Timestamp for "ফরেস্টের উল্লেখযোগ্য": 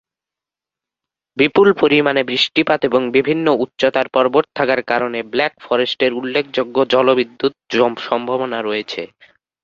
5.61-6.77